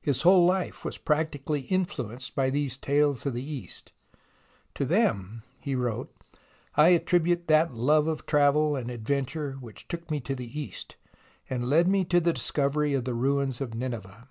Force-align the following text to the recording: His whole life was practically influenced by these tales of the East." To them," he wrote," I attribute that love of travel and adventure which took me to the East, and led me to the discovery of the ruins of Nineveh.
His 0.00 0.22
whole 0.22 0.44
life 0.44 0.84
was 0.84 0.98
practically 0.98 1.60
influenced 1.60 2.34
by 2.34 2.50
these 2.50 2.76
tales 2.76 3.24
of 3.26 3.34
the 3.34 3.48
East." 3.48 3.92
To 4.74 4.84
them," 4.84 5.44
he 5.60 5.76
wrote," 5.76 6.12
I 6.74 6.88
attribute 6.88 7.46
that 7.46 7.72
love 7.72 8.08
of 8.08 8.26
travel 8.26 8.74
and 8.74 8.90
adventure 8.90 9.52
which 9.52 9.86
took 9.86 10.10
me 10.10 10.18
to 10.22 10.34
the 10.34 10.60
East, 10.60 10.96
and 11.48 11.70
led 11.70 11.86
me 11.86 12.04
to 12.06 12.18
the 12.18 12.32
discovery 12.32 12.92
of 12.92 13.04
the 13.04 13.14
ruins 13.14 13.60
of 13.60 13.72
Nineveh. 13.72 14.26